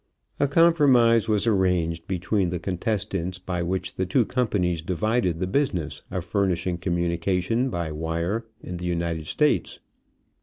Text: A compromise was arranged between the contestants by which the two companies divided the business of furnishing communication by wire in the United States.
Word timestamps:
A 0.39 0.47
compromise 0.47 1.27
was 1.27 1.45
arranged 1.45 2.07
between 2.07 2.49
the 2.49 2.57
contestants 2.57 3.37
by 3.37 3.61
which 3.61 3.93
the 3.93 4.05
two 4.07 4.25
companies 4.25 4.81
divided 4.81 5.37
the 5.39 5.45
business 5.45 6.01
of 6.09 6.25
furnishing 6.25 6.79
communication 6.79 7.69
by 7.69 7.91
wire 7.91 8.47
in 8.61 8.77
the 8.77 8.85
United 8.85 9.27
States. 9.27 9.77